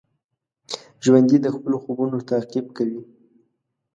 ژوندي 1.03 1.37
د 1.41 1.47
خپلو 1.55 1.75
خوبونو 1.83 2.17
تعقیب 2.29 2.65
کوي 2.77 3.01